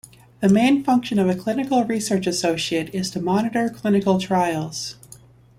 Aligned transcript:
The 0.39 0.49
main 0.49 0.83
function 0.83 1.19
of 1.19 1.29
a 1.29 1.35
clinical 1.35 1.83
research 1.83 2.25
associate 2.25 2.89
is 2.91 3.11
to 3.11 3.21
monitor 3.21 3.69
clinical 3.69 4.19
trials. 4.19 4.95